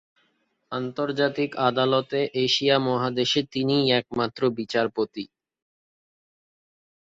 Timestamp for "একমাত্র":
3.99-4.41